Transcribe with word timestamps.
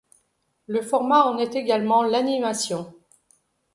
Le 0.65 0.81
format 0.81 1.25
en 1.27 1.37
est 1.37 1.53
également 1.55 2.01
l'animation. 2.01 2.91